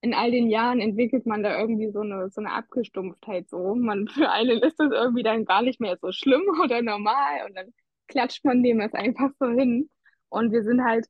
[0.00, 3.74] in all den Jahren entwickelt man da irgendwie so eine, so eine Abgestumpftheit so.
[3.74, 7.54] Man, für einen ist das irgendwie dann gar nicht mehr so schlimm oder normal und
[7.54, 7.74] dann
[8.08, 9.90] klatscht man dem das einfach so hin.
[10.30, 11.06] Und wir sind halt,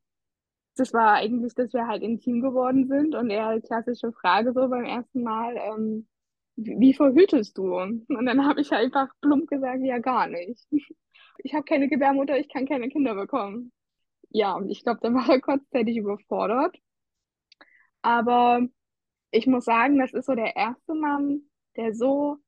[0.77, 4.68] das war eigentlich, dass wir halt intim geworden sind und er halt klassische Frage so
[4.68, 6.09] beim ersten Mal, ähm,
[6.57, 7.77] wie verhütest du?
[7.77, 10.67] Und dann habe ich einfach plump gesagt, ja gar nicht
[11.38, 13.73] ich habe keine Gebärmutter, ich kann keine Kinder bekommen.
[14.31, 16.77] Ja, und ich glaube, da war er kurzzeitig überfordert.
[18.03, 18.61] Aber
[19.31, 21.43] ich muss sagen, das ist so der erste Mann,
[21.77, 22.38] der so,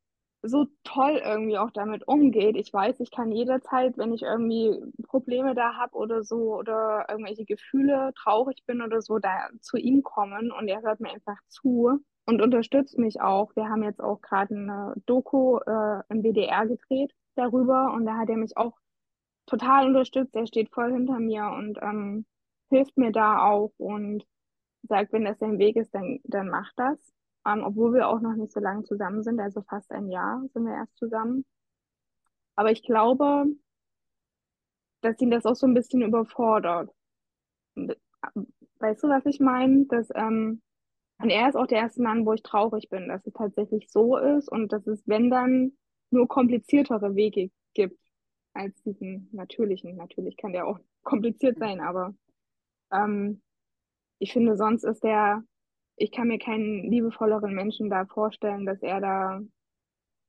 [0.42, 2.56] so toll irgendwie auch damit umgeht.
[2.56, 7.44] Ich weiß, ich kann jederzeit, wenn ich irgendwie Probleme da habe oder so oder irgendwelche
[7.44, 12.00] Gefühle traurig bin oder so, da zu ihm kommen und er hört mir einfach zu
[12.26, 13.54] und unterstützt mich auch.
[13.56, 18.28] Wir haben jetzt auch gerade eine Doku äh, im WDR gedreht darüber und da hat
[18.28, 18.76] er mich auch
[19.46, 20.34] total unterstützt.
[20.34, 22.26] Er steht voll hinter mir und ähm,
[22.68, 24.26] hilft mir da auch und
[24.82, 26.98] sagt, wenn das dein Weg ist, dann, dann mach das.
[27.46, 30.64] Ähm, obwohl wir auch noch nicht so lange zusammen sind, also fast ein Jahr sind
[30.64, 31.44] wir erst zusammen.
[32.56, 33.46] Aber ich glaube,
[35.02, 36.90] dass ihn das auch so ein bisschen überfordert.
[37.74, 39.84] Weißt du, was ich meine?
[39.86, 40.62] Dass ähm,
[41.18, 44.16] Und er ist auch der erste Mann, wo ich traurig bin, dass es tatsächlich so
[44.18, 45.72] ist und dass es, wenn dann,
[46.10, 47.98] nur kompliziertere Wege gibt
[48.52, 49.96] als diesen natürlichen.
[49.96, 52.14] Natürlich kann der auch kompliziert sein, aber
[52.92, 53.42] ähm,
[54.18, 55.42] ich finde, sonst ist der,
[55.96, 59.40] ich kann mir keinen liebevolleren Menschen da vorstellen, dass er da,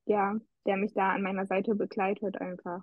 [0.06, 2.82] ja, der mich da an meiner Seite begleitet einfach.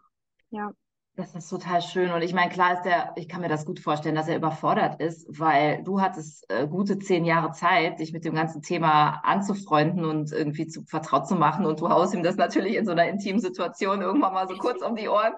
[0.50, 0.74] Ja.
[1.18, 2.12] Das ist total schön.
[2.12, 5.00] Und ich meine, klar ist der, ich kann mir das gut vorstellen, dass er überfordert
[5.00, 10.04] ist, weil du hattest äh, gute zehn Jahre Zeit, dich mit dem ganzen Thema anzufreunden
[10.04, 11.66] und irgendwie zu, vertraut zu machen.
[11.66, 14.82] Und du haust ihm das natürlich in so einer intimen Situation irgendwann mal so kurz
[14.82, 15.34] um die Ohren.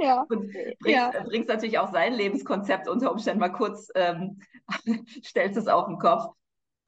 [0.00, 0.22] Ja.
[0.28, 1.12] Und bringst, ja.
[1.24, 4.40] bringst natürlich auch sein Lebenskonzept unter Umständen mal kurz, ähm,
[5.24, 6.24] stellst es auf den Kopf.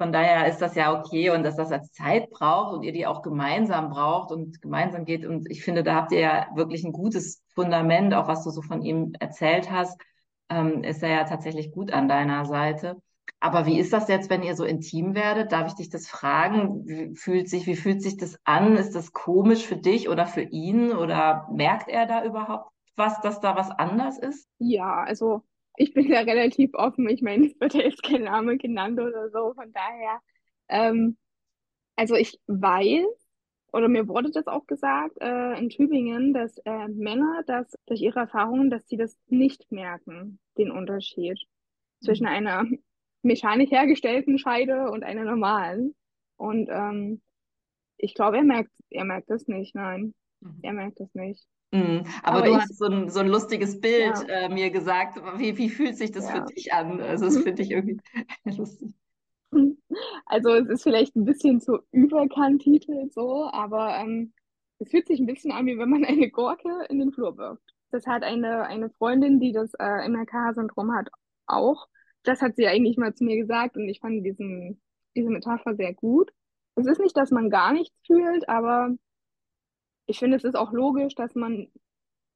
[0.03, 3.07] Von daher ist das ja okay und dass das als Zeit braucht und ihr die
[3.07, 5.25] auch gemeinsam braucht und gemeinsam geht.
[5.25, 8.63] Und ich finde, da habt ihr ja wirklich ein gutes Fundament, auch was du so
[8.63, 9.97] von ihm erzählt hast,
[10.49, 12.97] ähm, ist er ja tatsächlich gut an deiner Seite.
[13.39, 15.53] Aber wie ist das jetzt, wenn ihr so intim werdet?
[15.53, 16.85] Darf ich dich das fragen?
[16.85, 18.77] Wie fühlt sich, wie fühlt sich das an?
[18.77, 20.91] Ist das komisch für dich oder für ihn?
[20.91, 24.49] Oder merkt er da überhaupt was, dass da was anders ist?
[24.59, 25.43] Ja, also
[25.77, 27.09] ich bin ja relativ offen.
[27.09, 29.55] Ich meine, es wird ja jetzt kein Name genannt oder so.
[29.55, 30.21] Von daher,
[30.69, 31.17] ähm,
[31.97, 33.07] also ich weiß,
[33.73, 38.21] oder mir wurde das auch gesagt äh, in Tübingen, dass äh, Männer das durch ihre
[38.21, 41.39] Erfahrungen, dass sie das nicht merken, den Unterschied
[42.01, 42.05] mhm.
[42.05, 42.65] zwischen einer
[43.23, 45.95] mechanisch hergestellten Scheide und einer normalen.
[46.37, 47.23] Und ähm,
[47.97, 50.15] ich glaube, er merkt, er merkt das nicht, nein.
[50.41, 50.59] Mhm.
[50.63, 51.47] Er merkt das nicht.
[51.73, 52.05] Mhm.
[52.23, 54.35] Aber, Aber, du ich, hast so ein, so ein lustiges Bild ja.
[54.35, 55.19] äh, mir gesagt.
[55.39, 56.37] Wie, wie fühlt sich das ja.
[56.37, 57.01] für dich an?
[57.01, 57.99] Also, das finde ich irgendwie
[58.45, 58.95] lustig.
[60.27, 64.33] Also, es ist vielleicht ein bisschen zu überkantitelt so, aber ähm,
[64.79, 67.63] es fühlt sich ein bisschen an, wie wenn man eine Gurke in den Flur wirft.
[67.91, 71.09] Das hat eine, eine Freundin, die das äh, MRK-Syndrom hat,
[71.47, 71.89] auch.
[72.23, 74.81] Das hat sie eigentlich mal zu mir gesagt und ich fand diesen,
[75.17, 76.31] diese Metapher sehr gut.
[76.75, 78.95] Es ist nicht, dass man gar nichts fühlt, aber
[80.07, 81.69] ich finde, es ist auch logisch, dass man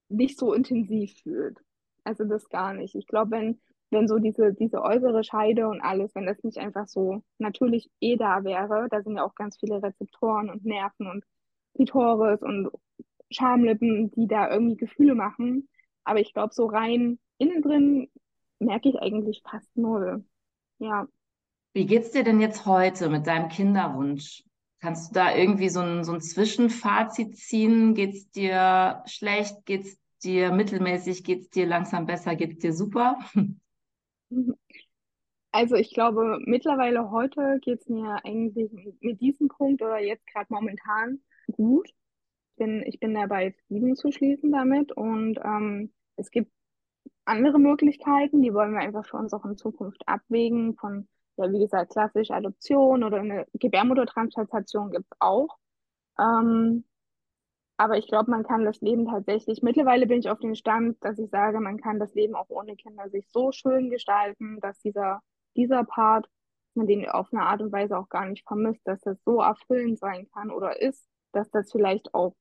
[0.09, 1.59] nicht so intensiv fühlt.
[2.05, 2.95] Also das gar nicht.
[2.95, 6.87] Ich glaube, wenn, wenn so diese, diese äußere Scheide und alles, wenn das nicht einfach
[6.87, 11.25] so natürlich eh da wäre, da sind ja auch ganz viele Rezeptoren und Nerven und
[11.75, 12.71] Klitoris und
[13.31, 15.69] Schamlippen, die da irgendwie Gefühle machen.
[16.05, 18.09] Aber ich glaube, so rein innen drin
[18.59, 20.25] merke ich eigentlich fast null.
[20.79, 21.09] Ja.
[21.73, 24.46] Wie geht's dir denn jetzt heute mit deinem Kinderwunsch?
[24.81, 27.95] Kannst du da irgendwie so ein, so ein Zwischenfazit ziehen?
[27.95, 29.65] Geht es dir schlecht?
[29.65, 31.25] Geht es dir mittelmäßig?
[31.25, 32.37] Geht es dir langsam besser?
[32.37, 33.19] Geht es dir super?
[35.53, 40.53] Also ich glaube, mittlerweile heute geht es mir eigentlich mit diesem Punkt oder jetzt gerade
[40.53, 41.89] momentan gut.
[41.89, 46.53] Ich bin, ich bin dabei, Frieden zu schließen damit und ähm, es gibt
[47.25, 51.59] andere Möglichkeiten, die wollen wir einfach für uns auch in Zukunft abwägen, von ja, wie
[51.59, 55.57] gesagt, klassisch Adoption oder eine Gebärmuttertransplantation gibt es auch.
[56.19, 56.85] Ähm,
[57.79, 61.19] aber ich glaube, man kann das Leben tatsächlich, mittlerweile bin ich auf dem Stand, dass
[61.19, 65.21] ich sage, man kann das Leben auch ohne Kinder sich so schön gestalten, dass dieser,
[65.57, 66.27] dieser Part,
[66.75, 69.99] man den auf eine Art und Weise auch gar nicht vermisst, dass das so erfüllend
[69.99, 72.35] sein kann oder ist, dass das vielleicht auch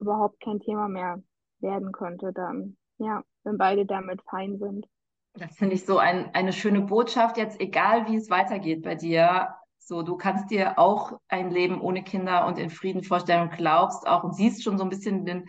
[0.00, 1.22] überhaupt kein Thema mehr
[1.60, 4.86] werden könnte dann, ja, wenn beide damit fein sind.
[5.36, 9.54] Das finde ich so ein, eine schöne Botschaft jetzt, egal wie es weitergeht bei dir.
[9.78, 14.06] So, du kannst dir auch ein Leben ohne Kinder und in Frieden vorstellen und glaubst
[14.06, 15.46] auch und siehst schon so ein bisschen den,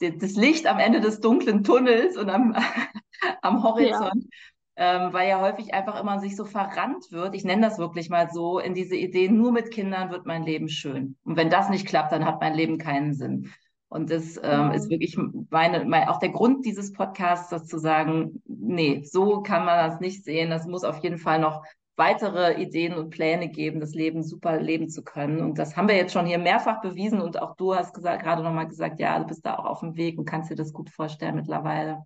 [0.00, 2.54] den, das Licht am Ende des dunklen Tunnels und am,
[3.42, 4.24] am Horizont.
[4.24, 4.30] Ja.
[4.76, 8.30] Ähm, weil ja häufig einfach immer sich so verrannt wird, ich nenne das wirklich mal
[8.30, 11.16] so, in diese Idee, nur mit Kindern wird mein Leben schön.
[11.22, 13.52] Und wenn das nicht klappt, dann hat mein Leben keinen Sinn.
[13.90, 15.18] Und das ähm, ist wirklich
[15.50, 19.98] meine, mein, auch der Grund dieses Podcasts, das zu sagen, nee, so kann man das
[19.98, 20.48] nicht sehen.
[20.48, 21.64] Das muss auf jeden Fall noch
[21.96, 25.40] weitere Ideen und Pläne geben, das Leben super leben zu können.
[25.40, 27.20] Und das haben wir jetzt schon hier mehrfach bewiesen.
[27.20, 29.96] Und auch du hast gesagt, gerade nochmal gesagt, ja, du bist da auch auf dem
[29.96, 32.04] Weg und kannst dir das gut vorstellen mittlerweile.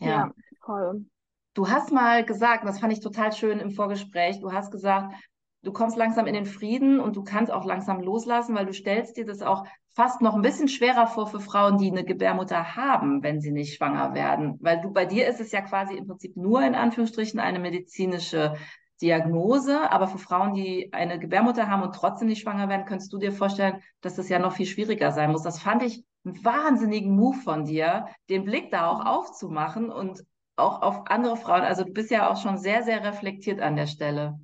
[0.00, 1.06] Ja, ja voll.
[1.54, 5.14] Du hast mal gesagt, und das fand ich total schön im Vorgespräch, du hast gesagt,
[5.62, 9.16] du kommst langsam in den Frieden und du kannst auch langsam loslassen, weil du stellst
[9.16, 13.22] dir das auch fast noch ein bisschen schwerer vor für Frauen, die eine Gebärmutter haben,
[13.22, 14.58] wenn sie nicht schwanger werden.
[14.60, 18.54] Weil du bei dir ist es ja quasi im Prinzip nur in Anführungsstrichen eine medizinische
[19.00, 23.18] Diagnose, aber für Frauen, die eine Gebärmutter haben und trotzdem nicht schwanger werden, könntest du
[23.18, 25.42] dir vorstellen, dass das ja noch viel schwieriger sein muss.
[25.42, 30.22] Das fand ich einen wahnsinnigen Move von dir, den Blick da auch aufzumachen und
[30.56, 31.62] auch auf andere Frauen.
[31.62, 34.38] Also du bist ja auch schon sehr, sehr reflektiert an der Stelle.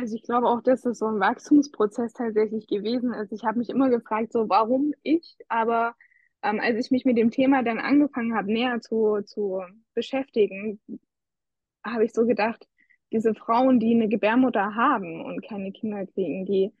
[0.00, 3.32] Also ich glaube auch, dass es so ein Wachstumsprozess tatsächlich gewesen ist.
[3.32, 5.96] Ich habe mich immer gefragt, so warum ich, aber
[6.42, 9.60] ähm, als ich mich mit dem Thema dann angefangen habe, näher zu, zu
[9.94, 10.80] beschäftigen,
[11.84, 12.68] habe ich so gedacht,
[13.10, 16.72] diese Frauen, die eine Gebärmutter haben und keine Kinder kriegen, die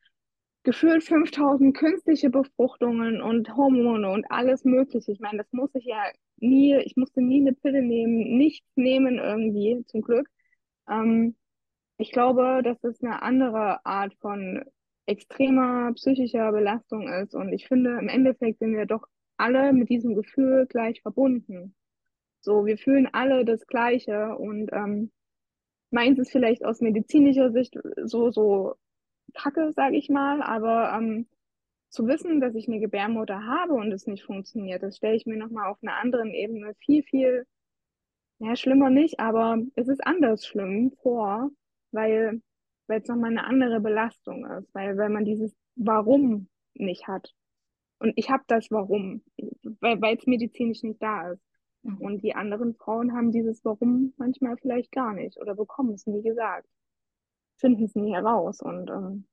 [0.62, 5.10] gefühlt 5000 künstliche Befruchtungen und Hormone und alles Mögliche.
[5.10, 6.04] Ich meine, das muss ich ja
[6.36, 10.28] nie, ich musste nie eine Pille nehmen, nichts nehmen irgendwie, zum Glück.
[10.88, 11.34] Ähm,
[11.98, 14.64] ich glaube, dass es eine andere Art von
[15.06, 17.34] extremer psychischer Belastung ist.
[17.34, 19.06] Und ich finde, im Endeffekt sind wir doch
[19.36, 21.74] alle mit diesem Gefühl gleich verbunden.
[22.40, 25.10] So, wir fühlen alle das Gleiche und ähm,
[25.90, 28.74] meins ist vielleicht aus medizinischer Sicht so, so
[29.34, 31.26] kacke, sage ich mal, aber ähm,
[31.90, 35.36] zu wissen, dass ich eine Gebärmutter habe und es nicht funktioniert, das stelle ich mir
[35.36, 37.46] nochmal auf einer anderen Ebene viel, viel,
[38.38, 41.50] ja, schlimmer nicht, aber es ist anders schlimm vor,
[41.92, 42.40] weil
[42.88, 47.34] weil es nochmal eine andere Belastung ist, weil, weil man dieses Warum nicht hat.
[47.98, 49.22] Und ich habe das Warum,
[49.80, 51.42] weil es medizinisch nicht da ist.
[51.82, 51.98] Mhm.
[51.98, 56.22] Und die anderen Frauen haben dieses Warum manchmal vielleicht gar nicht oder bekommen es nie
[56.22, 56.66] gesagt,
[57.56, 58.60] finden es nie heraus.
[58.62, 59.26] Und ähm,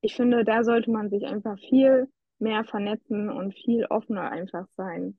[0.00, 5.18] ich finde, da sollte man sich einfach viel mehr vernetzen und viel offener einfach sein.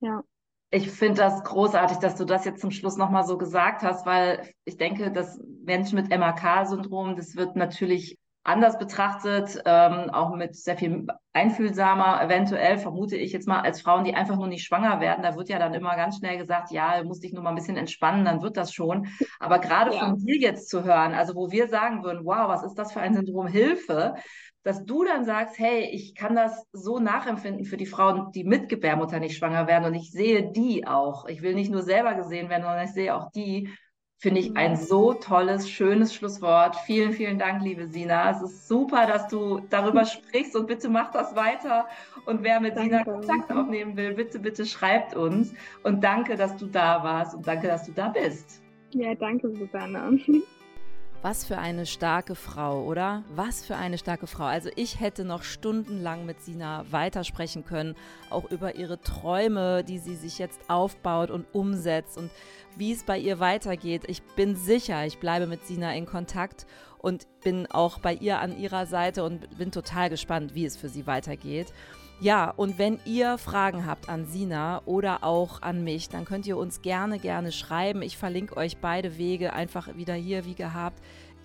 [0.00, 0.22] Ja.
[0.70, 4.50] Ich finde das großartig, dass du das jetzt zum Schluss nochmal so gesagt hast, weil
[4.64, 10.78] ich denke, dass Menschen mit MAK-Syndrom, das wird natürlich anders betrachtet, ähm, auch mit sehr
[10.78, 15.22] viel einfühlsamer, eventuell vermute ich jetzt mal als Frauen, die einfach nur nicht schwanger werden.
[15.22, 17.56] Da wird ja dann immer ganz schnell gesagt, ja, du musst dich nur mal ein
[17.56, 19.06] bisschen entspannen, dann wird das schon.
[19.38, 20.00] Aber gerade ja.
[20.00, 23.00] von dir jetzt zu hören, also wo wir sagen würden, wow, was ist das für
[23.00, 24.14] ein Syndrom Hilfe,
[24.62, 28.70] dass du dann sagst, hey, ich kann das so nachempfinden für die Frauen, die mit
[28.70, 31.26] Gebärmutter nicht schwanger werden und ich sehe die auch.
[31.26, 33.70] Ich will nicht nur selber gesehen werden, sondern ich sehe auch die.
[34.20, 36.74] Finde ich ein so tolles, schönes Schlusswort.
[36.74, 38.32] Vielen, vielen Dank, liebe Sina.
[38.32, 41.86] Es ist super, dass du darüber sprichst und bitte mach das weiter.
[42.26, 42.98] Und wer mit danke.
[42.98, 45.54] Sina Kontakt aufnehmen will, bitte, bitte schreibt uns.
[45.84, 48.60] Und danke, dass du da warst und danke, dass du da bist.
[48.90, 50.18] Ja, danke, Susanne.
[51.20, 53.24] Was für eine starke Frau, oder?
[53.34, 54.44] Was für eine starke Frau.
[54.44, 57.96] Also ich hätte noch stundenlang mit Sina weitersprechen können,
[58.30, 62.30] auch über ihre Träume, die sie sich jetzt aufbaut und umsetzt und
[62.76, 64.04] wie es bei ihr weitergeht.
[64.06, 66.66] Ich bin sicher, ich bleibe mit Sina in Kontakt
[66.98, 70.88] und bin auch bei ihr an ihrer Seite und bin total gespannt, wie es für
[70.88, 71.72] sie weitergeht.
[72.20, 76.56] Ja, und wenn ihr Fragen habt an Sina oder auch an mich, dann könnt ihr
[76.56, 78.02] uns gerne, gerne schreiben.
[78.02, 81.00] Ich verlinke euch beide Wege einfach wieder hier wie gehabt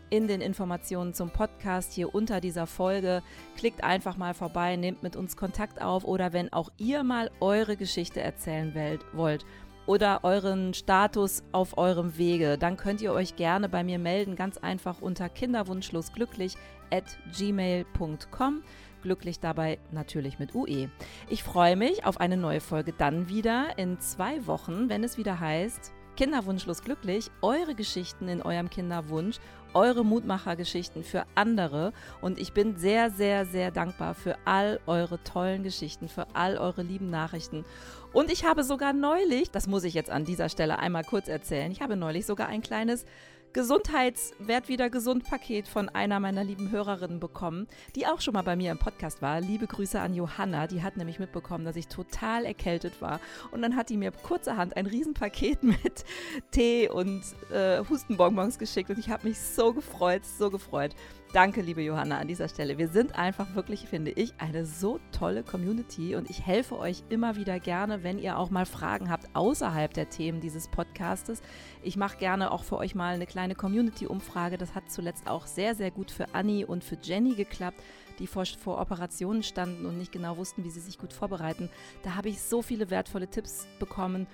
[0.10, 3.22] in den Informationen zum Podcast hier unter dieser Folge.
[3.56, 7.78] Klickt einfach mal vorbei, nehmt mit uns Kontakt auf oder wenn auch ihr mal eure
[7.78, 9.46] Geschichte erzählen wollt
[9.86, 14.58] oder euren Status auf eurem Wege, dann könnt ihr euch gerne bei mir melden, ganz
[14.58, 16.56] einfach unter kinderwunschlosglücklich
[16.92, 17.06] at
[17.38, 18.64] gmail.com
[19.04, 20.90] glücklich dabei natürlich mit UE.
[21.30, 25.40] Ich freue mich auf eine neue Folge dann wieder in zwei Wochen, wenn es wieder
[25.40, 29.38] heißt Kinderwunschlos glücklich, eure Geschichten in eurem Kinderwunsch,
[29.74, 35.64] eure Mutmachergeschichten für andere und ich bin sehr, sehr, sehr dankbar für all eure tollen
[35.64, 37.66] Geschichten, für all eure lieben Nachrichten.
[38.12, 41.72] Und ich habe sogar neulich, das muss ich jetzt an dieser Stelle einmal kurz erzählen,
[41.72, 43.06] ich habe neulich sogar ein kleines
[43.54, 48.56] Gesundheitswert wieder gesund Paket von einer meiner lieben Hörerinnen bekommen, die auch schon mal bei
[48.56, 49.40] mir im Podcast war.
[49.42, 53.20] Liebe Grüße an Johanna, die hat nämlich mitbekommen, dass ich total erkältet war.
[53.52, 56.04] Und dann hat die mir kurzerhand ein Riesenpaket mit
[56.50, 60.96] Tee und äh, Hustenbonbons geschickt und ich habe mich so gefreut, so gefreut.
[61.34, 62.78] Danke, liebe Johanna, an dieser Stelle.
[62.78, 67.36] Wir sind einfach wirklich, finde ich, eine so tolle Community und ich helfe euch immer
[67.36, 71.42] wieder gerne, wenn ihr auch mal Fragen habt außerhalb der Themen dieses Podcastes.
[71.82, 74.60] Ich mache gerne auch für euch mal eine kleine Community-Umfrage.
[74.60, 77.82] Das hat zuletzt auch sehr, sehr gut für Anni und für Jenny geklappt
[78.20, 81.70] die vor, vor Operationen standen und nicht genau wussten, wie sie sich gut vorbereiten.
[82.04, 84.28] Da habe ich so viele wertvolle Tipps bekommen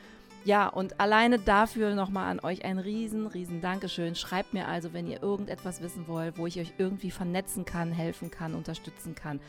[0.45, 4.15] ja, und alleine dafür nochmal an euch ein riesen, riesen Dankeschön.
[4.15, 8.31] Schreibt mir also, wenn ihr irgendetwas wissen wollt, wo ich euch irgendwie vernetzen kann, helfen
[8.31, 9.39] kann, unterstützen kann.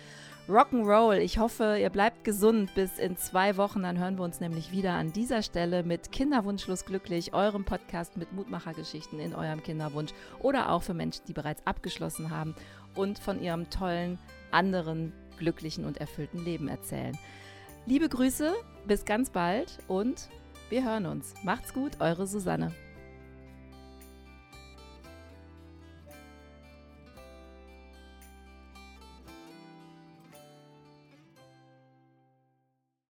[0.49, 1.19] Rock'n'Roll.
[1.19, 3.85] Ich hoffe, ihr bleibt gesund bis in zwei Wochen.
[3.85, 8.33] Dann hören wir uns nämlich wieder an dieser Stelle mit Kinderwunschlos glücklich, eurem Podcast mit
[8.33, 12.57] Mutmachergeschichten in eurem Kinderwunsch oder auch für Menschen, die bereits abgeschlossen haben
[12.97, 14.19] und von ihrem tollen,
[14.51, 17.17] anderen, glücklichen und erfüllten Leben erzählen.
[17.87, 18.53] Liebe Grüße,
[18.87, 20.29] bis ganz bald und
[20.71, 21.35] wir hören uns.
[21.43, 22.73] Macht's gut, eure Susanne.